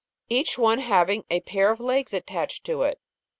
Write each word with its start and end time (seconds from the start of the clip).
15 0.29 0.79
having 0.79 1.23
a 1.29 1.41
pair 1.41 1.69
of 1.69 1.79
legs 1.79 2.11
attached 2.11 2.63
to 2.63 2.81
it. 2.81 2.99